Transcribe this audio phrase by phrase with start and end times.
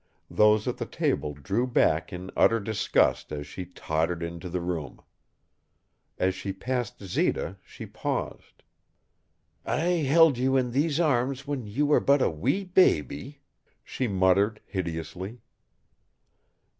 [0.31, 4.99] Those at the table drew back in utter disgust as she tottered into the room.
[6.17, 8.63] As she passed Zita she paused.
[9.63, 13.41] "I held you in these arms when you were but a wee baby,"
[13.83, 15.41] she muttered, hideously.